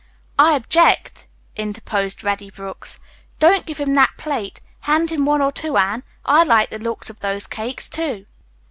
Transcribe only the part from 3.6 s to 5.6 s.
give him that plate. Hand him one or